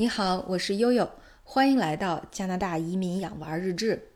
[0.00, 1.10] 你好，我是悠悠，
[1.44, 4.08] 欢迎来到加拿大移民养娃日志。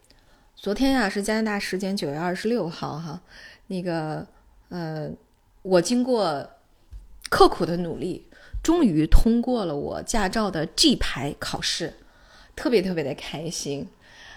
[0.56, 3.20] 昨天呀是加拿大时间九月二十六号哈，
[3.66, 4.26] 那个
[4.70, 5.10] 呃，
[5.60, 6.48] 我经过
[7.28, 8.26] 刻苦的努力，
[8.62, 11.92] 终于通过了我驾照的 G 牌考试，
[12.56, 13.86] 特别特别的开心。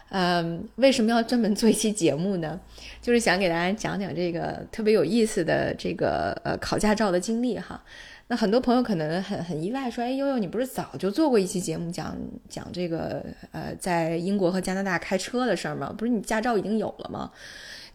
[0.10, 2.60] 嗯，为什么要专门做一期节目呢？
[3.02, 7.82] 就是想给大家讲讲这个特别有意思的这个呃考驾照的经历哈。
[8.30, 12.14] 那很多朋友可能很很意外，说：“哎，悠悠，你不是早就做过一期节目讲
[12.50, 15.94] 讲这个呃，在英国和加拿大开车的事儿吗？
[15.98, 17.32] 不是你驾照已经有了吗？”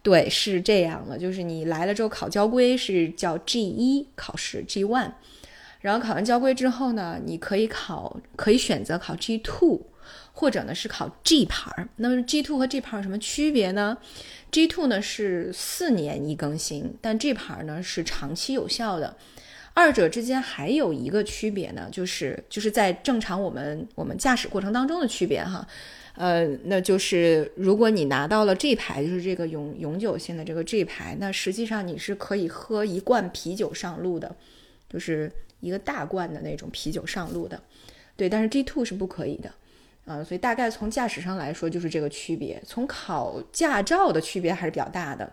[0.02, 5.12] 对，是这样的，就是你来了之后考交规是叫 G 一考试 G one，
[5.82, 9.82] 然后考完交规之后呢，你可以考，可以选择考 G two，
[10.32, 11.70] 或者呢是考 G 牌。
[11.96, 13.98] 那么 G two 和 G 牌有什么区别呢
[14.50, 19.14] ？G two 呢是四年一更新，但 G 牌呢是长期有效的。
[19.74, 25.66] 二者之间还有一个区别呢，就是就是在正常我们我们驾驶过程当中的区别哈，
[26.14, 34.36] 呃，那就是如果你拿到了 G 牌，就是这个永永久性的这个 G 牌，那实际上你是可以喝一罐啤酒上路的，
[34.90, 35.32] 就是
[35.62, 37.58] 一个大罐的那种啤酒上路的，
[38.16, 39.50] 对，但是 G two 是不可以的，
[40.04, 45.32] 啊，所以大概从驾驶上来说就是这个区别，从考驾照的区别还是比较大的。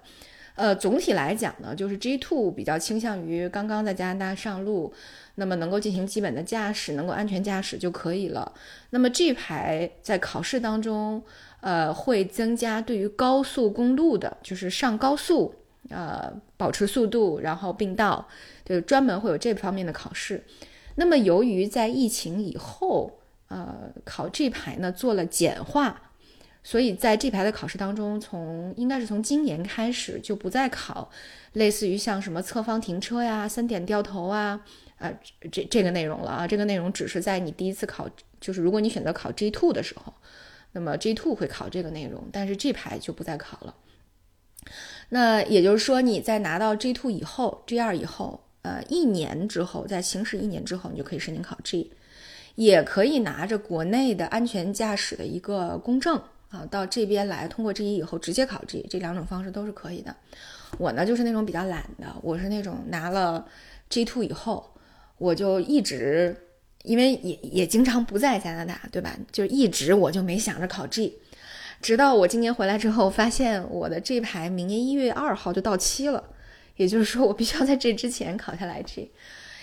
[0.55, 4.93] 呃，总体来讲呢，就是 G two 比较倾向于刚刚在加拿大上路，
[5.35, 8.53] 那么能够进行基本的驾驶，能够安全驾驶就可以了。
[8.89, 11.23] 那么 G 牌在考试当中，
[11.61, 15.55] 呃，会增加对于高速公路的，就是上高速，
[15.89, 18.27] 呃，保持速度，然后并道，
[18.63, 20.43] 就专门会有这方面的考试。
[20.95, 26.03] 那么由于在疫情以后，呃，考 G 牌呢做了简化。
[26.61, 31.09] 所以在这排的考试当中，从应该是从今年开始就不再考
[31.53, 34.59] 类似于像什么侧方停车呀、三点掉头啊，
[34.97, 35.09] 啊
[35.49, 36.45] 这这个内容了啊。
[36.45, 38.07] 这个内容只是在你第一次考，
[38.41, 40.13] 就是如果你选择考 G two 的时候，
[40.73, 43.73] 那么 G two 会考这个内容，但是这排就不再考了。
[45.09, 51.91] 那也就是说，你在拿到 G two 以后，G 二以后，呃，一年之后，在行驶一年之后，你就可以申请考 G，
[52.55, 56.21] 也可以拿着国内的安全驾驶的一个公证。
[56.49, 60.15] 啊，到这边来通过 G 一以后直接考 G，这两种方式都是可以的。
[60.79, 63.45] 我呢就是那种比较懒的，我是那种拿了
[63.87, 64.67] G two 以后，
[65.19, 66.35] 我就一直，
[66.81, 69.15] 因为也也经常不在加拿大，对吧？
[69.31, 71.19] 就一直我就没想着考 G，
[71.81, 76.23] 直到我今年回来之后，发现我的这牌明年一月二号就到期了，
[76.75, 79.11] 也就是说我必须要在这之前考下来 G。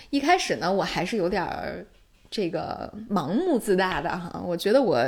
[0.09, 1.85] 一开始呢，我还是有点儿
[2.29, 5.01] 这个盲目自大的哈，我觉得我。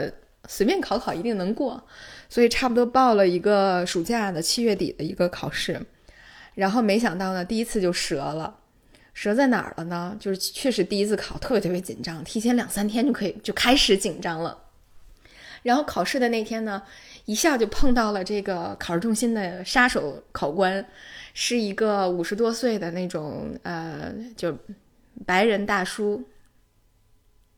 [0.48, 1.84] 随便考考一定能过，
[2.30, 5.80] 所以差不多报了一个暑假的七月底的一个考试，
[6.56, 8.56] 然后没想到呢，第一次就折了。
[9.14, 10.16] 折在哪儿了呢？
[10.18, 14.58] 就是确实第一次考特别特别紧张，提前两三天就可以就开始紧张了。
[15.64, 16.82] 然后考试的那天呢，
[17.26, 20.86] 一下就碰到了这个考试中心的杀手考官，
[21.34, 24.58] 是一个五十多岁的那种呃，就
[25.26, 26.24] 白人大叔。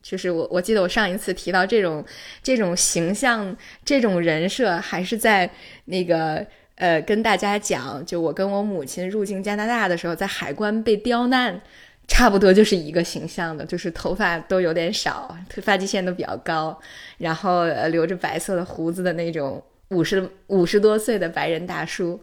[0.04, 2.04] 就是我，我记得我上一次提到这种
[2.42, 5.48] 这种形象、这种人设，还是在
[5.86, 11.62] 那个呃跟大家讲，就我跟我母亲入境加拿大的时候，在海关被刁难，
[12.08, 16.78] 差不多就是一个形象的，就是头发都有点少，发际线都比较高，
[17.18, 22.20] 然后呃留着白色的胡子的那种五十五十多岁的白人大叔。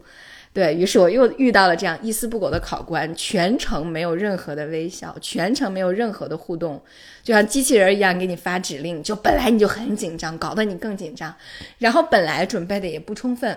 [0.51, 6.81] 对于是，我又遇到了这样一丝不苟的考官，全程没有任何的微笑，全程没有任何的互动，
[7.21, 9.01] 就像机器人一样给你发指令。
[9.03, 11.33] 就本来你就很紧张，搞得你更紧张，
[11.77, 13.55] 然后本来准备的也不充分。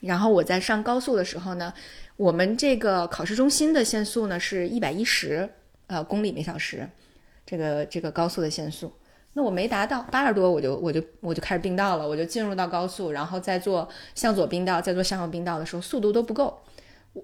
[0.00, 1.72] 然后我在上高速的时候呢，
[2.16, 5.48] 我们这个考试中心的限速呢是一百一十
[5.86, 6.88] 呃公里每小时，
[7.44, 8.92] 这个这个高速的限速。
[9.34, 16.58] 那我没达到八十多，我就我就我就开始并道了，我就进入到高速，然后再做向左并道，再做向右并道的时候，速度都不够。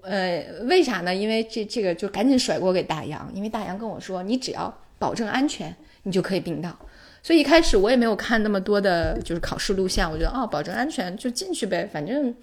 [0.03, 1.13] 呃，为啥呢？
[1.13, 6.77] 因为这这个就赶紧甩锅给大洋，因为大洋跟我说，你只要保证安全，你就可以并道。
[7.23, 12.33] 所以一开始我也没有看那么多的，就是考试录像，我觉得哦，保证安全就进去呗，反正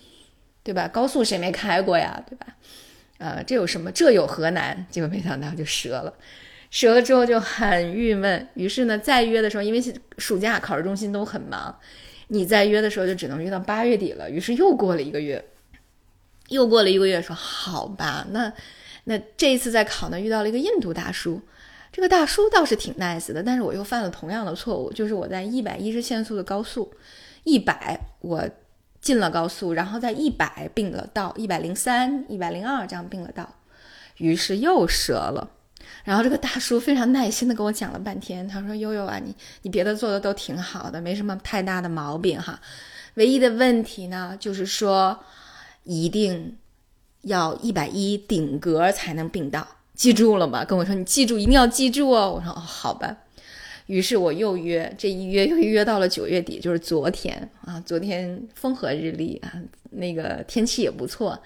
[0.63, 0.89] 对吧？
[0.89, 2.47] 高速谁没开过呀，对吧？
[3.19, 3.91] 呃，这有什么？
[3.93, 4.87] 这有何难？
[4.91, 6.13] 结果没想到就折了。
[6.71, 11.79] 折了之后就很郁闷，于是呢，再约的时候，因为暑假考试中心都很忙，
[12.29, 14.31] 你再约的时候就只能约到八月底了。
[14.31, 15.45] 于是又过了一个月，
[16.49, 18.51] 又过了一个月，说好吧，那
[19.05, 21.43] 那这一次再考呢，遇到了一个印度大叔，
[21.93, 26.91] 这个大叔倒是挺 nice 的，但是我又犯了同样的错误，就是我在一百一十限速的高速，
[27.45, 28.49] 一百我
[29.03, 33.57] 进了高速，然后在一百并了道，一百零三、一百零二这样并了道，
[34.17, 35.51] 于是又折了。
[36.05, 42.61] 然后这个大叔非常耐心的跟我讲了半天，他说：“悠悠啊，你你别的做的都挺好的，没什么太大的毛病哈，
[43.15, 45.19] 唯一的问题呢，就是说
[45.83, 46.57] 一定
[47.23, 50.65] 要一百一顶格才能并到，记住了吗？
[50.65, 52.33] 跟我说你记住，一定要记住哦。
[52.33, 53.17] 我说哦，好吧。
[53.87, 59.53] 于是我又约，这一约又约到了九月底，就是昨天啊，昨天风和日丽啊，
[59.91, 61.39] 那个天气也不错。”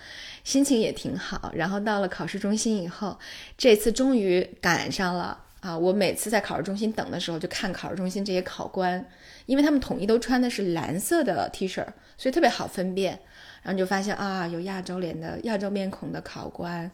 [0.46, 3.18] 心情也挺好，然后到了考试中心以后，
[3.58, 5.76] 这次终于赶上了啊！
[5.76, 9.04] 我每次在考试中心等的时候，就看考试中心这些考官，
[9.46, 11.84] 因为他们统一都穿的是蓝色的 T 恤，
[12.16, 13.18] 所以特别好分辨。
[13.64, 16.88] 然后就发现啊，有亚洲脸的、亚洲面孔的考官，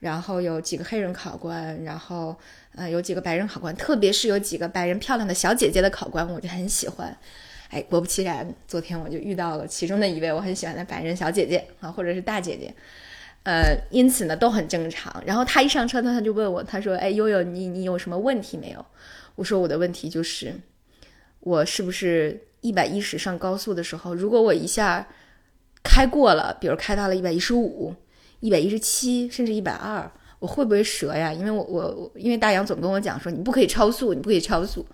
[0.00, 2.36] 然后有几个黑人考官，然后
[2.74, 7.16] 呃有几个白人考官，特别是有几个白人漂亮的小姐姐的考官，我就很喜欢。
[7.70, 12.72] 哎，果不其然，昨天我就遇到了其中的一位我很喜欢的白人小姐姐啊，或者是大姐姐，
[13.42, 15.22] 呃，因此呢都很正常。
[15.26, 18.86] 然后她一上车呢，她就问我，她说：“哎，悠悠，你你有什么问题没有？”
[19.34, 20.54] 我说：“我的问题就是，
[21.40, 25.08] 我是不是一百一十上高速的时候，如果我一下
[25.82, 27.94] 开过了，比如开到了一百一十五、
[28.46, 30.08] 一百一十七，甚至一百二，
[30.38, 31.32] 我会不会折呀？
[31.32, 34.86] 因为我我因为大洋总跟我讲说你不可以超速，你不可以超速。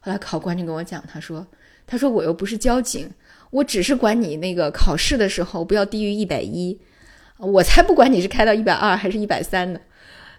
[0.00, 1.46] 后来考官就跟我讲，他说。”
[1.86, 3.10] 他说：“我又不是交警，
[3.50, 6.80] 我只是管你那个考试的时候不要低于一百一，
[7.36, 9.78] 我才不管你是开到一百二还是一百三呢。”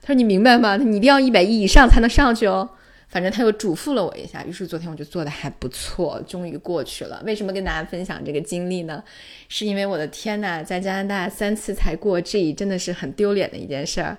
[0.02, 0.76] 他说：“你明白吗？
[0.78, 2.68] 你一定要一百一以上才能上去哦。”
[3.08, 4.44] 反正他又嘱咐了我一下。
[4.44, 7.22] 于是昨天我就做的还不错，终于过去了。
[7.26, 9.04] 为什么跟大家分享这个经历呢？
[9.50, 14.18] 是因为我的天呐，在加拿大三次才过 G，真的是很丢脸的一件事儿，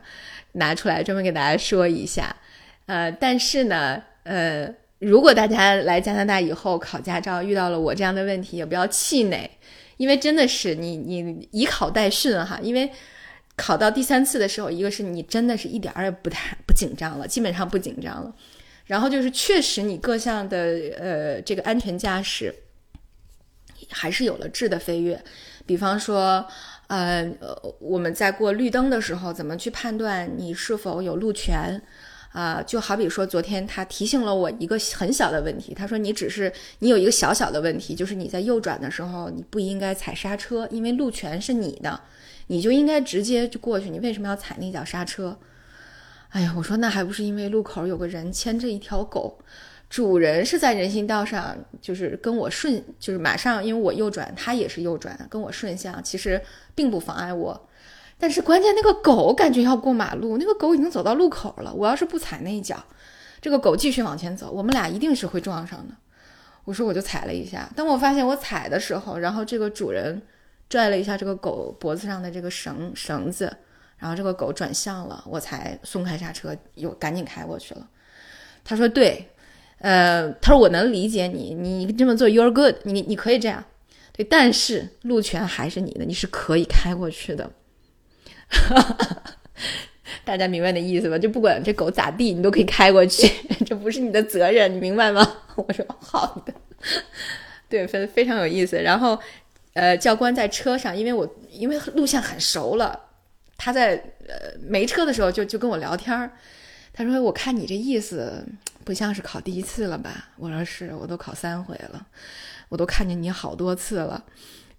[0.52, 2.34] 拿出来专门给大家说一下。
[2.86, 4.74] 呃，但是呢，呃。
[4.98, 9.48] 如果大家来加拿大以后考驾照遇到了我这样的问题，也不要气馁，
[9.98, 12.58] 因为真的是你你以考代训哈。
[12.62, 12.90] 因为
[13.56, 18.34] 考到第三次的时候，一个是你真的是一点儿也不太不紧张了，基本上不紧张了。
[18.86, 20.56] 然后就是确实你各项的
[20.98, 22.54] 呃这个安全驾驶
[23.90, 25.22] 还是有了质的飞跃。
[25.66, 26.46] 比方说
[26.86, 27.30] 呃
[27.78, 31.80] 我们在过绿灯的时候，怎么去判断你是否有路权？
[32.32, 35.72] 啊，就好比说，昨天他提醒了我一个很小的问题。
[35.72, 41.98] 他说：“你只是你有一个小小的问题，就是你在右转的时候，你不应该踩刹车，因为路权是你的，
[42.48, 43.88] 你就应该直接就过去。
[43.88, 45.38] 你为什么要踩那脚刹车？”
[46.30, 49.38] 哎呀，我说那还不是因为路口有个人牵着一条狗，
[49.88, 56.40] 主人是在人行道上，就是跟我顺，就是马上因为我右转，他也是右转，跟我顺向，其实
[56.74, 57.68] 并不妨碍我。
[58.18, 61.72] 但是关键那个狗感觉要过马路，那个狗已经走到路口了。
[61.72, 62.82] 我要是不踩那一脚，
[63.40, 65.94] 这个狗继续往前走，我们俩一定是会撞上的。
[66.64, 70.20] 我说我就踩了一下，当我发现我踩的时候，然后这个主人
[70.68, 73.56] 拽了一下这个狗脖子上的这个绳绳子，
[73.98, 77.88] 然后这个狗转向了，我才松开刹车，又赶紧开过去了。
[78.64, 79.28] 他说对，
[79.78, 83.64] 呃，他说我能理解你，你这么做，you're good，你你可以这样，
[84.12, 87.50] 对，但是路权还是你的，你是可以开过去的。
[88.48, 89.22] 哈哈，
[90.24, 91.18] 大家明白那意思吧？
[91.18, 93.28] 就不管这狗咋地，你都可以开过去，
[93.66, 95.38] 这不是你的责任，你明白吗？
[95.56, 96.54] 我说好的，
[97.68, 98.76] 对，非非常有意思。
[98.82, 99.18] 然后，
[99.74, 102.98] 呃，教官在车上，因为我因为路线很熟了，
[103.56, 103.94] 他在
[104.28, 106.30] 呃没车的时候就就跟我聊天儿。
[106.92, 108.42] 他说：“我看你这意思
[108.84, 112.06] 不像是考第一次了吧？”我说：“是，我都考三回了，
[112.70, 114.24] 我都看见你好多次了。”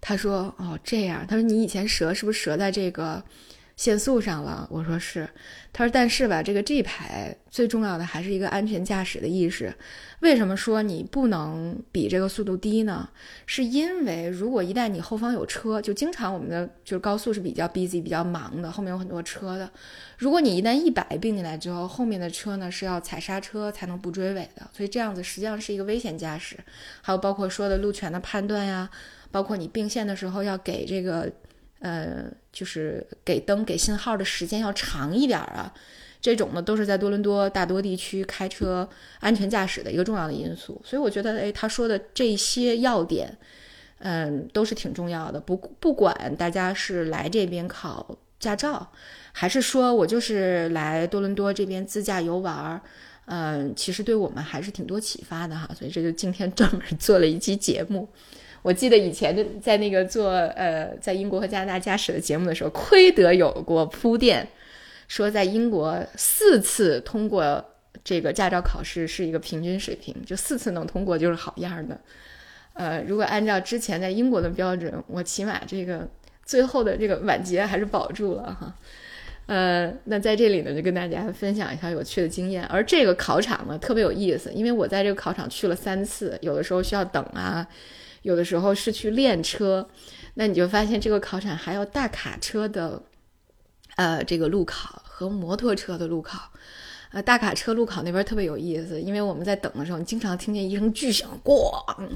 [0.00, 3.22] 他说：“哦，这样。”他说：“你以前折是不是折在这个？”
[3.78, 5.26] 限速上了，我说是，
[5.72, 9.72] 他说但是吧，这个 G 牌最重要的还是一个安全驾驶的意识。
[10.18, 13.08] 为什么说你不能比这个速度低呢？
[13.46, 19.70] 是因为如果一旦你后方有车，就经常我们的就是高速是比较 busy、比较忙的，后面有很多车的。
[20.16, 26.56] 如果你一旦一百并进来之后，后面的车呢是要踩刹车才能不追尾的，所以这样子实际上是一个危险驾驶。
[27.00, 28.90] 还有包括说的路权的判断呀，
[29.30, 31.32] 包括你并线的时候要给这个。
[31.80, 35.72] 呃，就是给灯给信号的时间要长一点啊，
[36.20, 38.88] 这种呢都是在多伦多大多地区开车
[39.20, 40.80] 安全驾驶的一个重要的因素。
[40.84, 43.38] 所以我觉得，哎，他说的这些要点，
[44.00, 45.38] 嗯，都是挺重要的。
[45.38, 48.90] 不不管大家是来这边考驾照，
[49.32, 52.80] 还是说我就是来多伦多这边自驾游玩，
[53.26, 55.70] 嗯，其实对我们还是挺多启发的哈。
[55.78, 58.08] 所以这就今天专门做了一期节目。
[58.62, 64.46] 我记得以前的在那个做呃在英国和加拿大驾驶的节目的时候，亏得有过铺垫，
[65.06, 67.64] 说在英国四次通过
[68.04, 71.98] 这个驾照考试是一个平均水平，就四次能通过就是好样的。
[72.74, 76.08] 呃，如果按照之前在英国的标准，我起码这个
[76.44, 78.74] 最后的这个晚节还是保住了哈。
[79.46, 82.64] 呃，那在这里呢，就跟大家分享一下有趣的经验。
[82.66, 87.66] 而这个考场呢，特别有意思，因为我在这个考场去了三次，有的时候需要等啊，
[88.22, 89.88] 有的时候是去练车。
[90.34, 93.02] 那你就发现这个考场还有大卡车的，
[93.96, 96.52] 呃，这个路考和摩托车的路考。
[97.10, 102.08] 呃，大卡车路考那边特别有意思，因为我们在等的时候，你经常听见一声巨响，咣，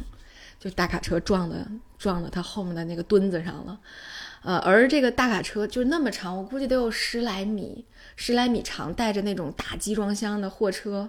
[0.60, 1.66] 就大卡车撞的
[1.98, 3.80] 撞到他后面的那个墩子上了。
[4.42, 7.84] 呃，而这个大卡车就那么长，我估计得有十来米，
[8.16, 11.08] 十来米长，带着那种大集装箱的货车，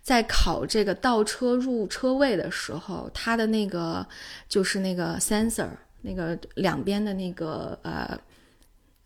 [0.00, 4.06] 在考这个倒车入车位的时候，它的那个
[4.48, 5.68] 就是那个 sensor，
[6.02, 8.16] 那个两边的那个呃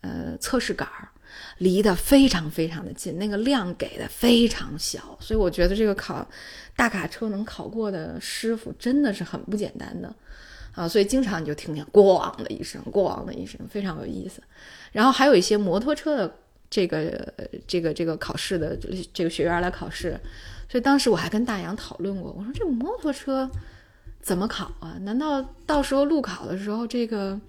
[0.01, 1.09] 呃测试杆儿，
[1.57, 6.27] 离得非常非常的近，那个量给的非常小，所以我觉得这个考
[6.75, 10.13] 大卡车能考过的师傅真的是很不简单的。
[10.75, 14.41] 啊，所以经常你就听见“咣”的一声，“咣”的一声，非常有意思。
[14.91, 16.35] 然后还有一些摩托车的
[16.69, 17.31] 这个、
[17.67, 18.75] 这个、这个考试的
[19.13, 20.19] 这个学员来考试，
[20.67, 23.47] 所以当时我还跟大洋讨论过，我说这摩托车
[24.19, 24.97] 怎么考啊？
[25.01, 27.39] 难道到时候路考的时候，这个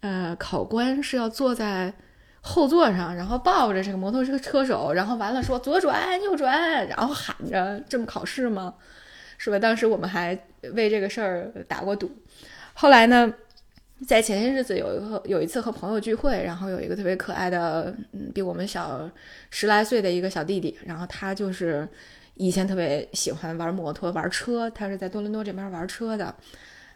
[0.00, 1.94] 呃考官是要坐在
[2.42, 8.74] 后座上，然后抱着这个摩托车车手，然后完了说左转右转，然后喊着这么考试吗？
[9.38, 9.58] 是吧？
[9.58, 10.38] 当时我们还
[10.74, 12.10] 为这个事儿打过赌。
[12.80, 13.34] 后来呢，
[14.06, 19.10] 在前些日子有一个有一次和朋友聚会，然后有一个特别可爱的，嗯，比我们小
[19.50, 21.88] 十来岁的一个小弟弟，然后他就是
[22.34, 26.32] 以前特别喜欢玩摩托、玩车，他是在多伦多这边玩车的，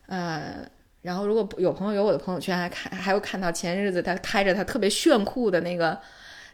[0.06, 0.64] 呃，
[1.00, 6.00] 然后如果有朋友有我的朋友圈，还看还有看到前些日子他开着他特别炫酷的那个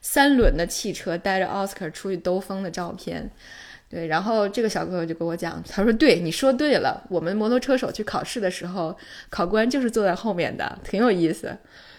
[0.01, 3.31] 三轮的汽车，带着奥斯卡出去兜风的照片。
[3.91, 8.95] 对，然后这个小哥哥就跟我讲，他说：“对，你说对了，我们摩托车手去考试的时候，
[9.31, 11.57] 考官就是坐在后面的，挺有意思。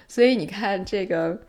[0.07, 1.41] 所以你看，这个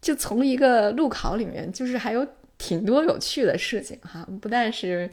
[0.00, 2.24] 就从一个路考里面，就是还有
[2.56, 4.24] 挺多有趣的事情哈。
[4.40, 5.10] 不但是，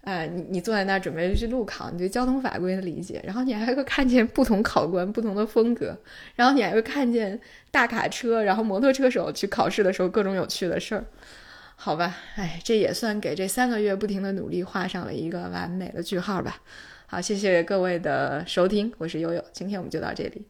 [0.00, 5.94] 哎，你你坐在那儿准备去路考，你对交通法规的理解，然后你还会看见不同考官不同的风格，
[6.34, 7.38] 然后你还会看见
[7.70, 11.04] 大卡车，然后摩托车手去考试的时候各种有趣的事儿。”
[11.76, 16.62] 好吧，哎，这也算给这三个月不停的努力画上了一个完美的句号吧。
[17.06, 20.46] 好，谢谢各位的收听，我是悠悠，今天我们就到这里。